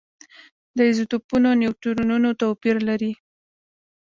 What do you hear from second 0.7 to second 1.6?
د ایزوټوپونو